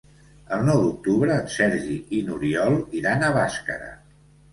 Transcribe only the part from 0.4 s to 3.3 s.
El nou d'octubre en Sergi i n'Oriol iran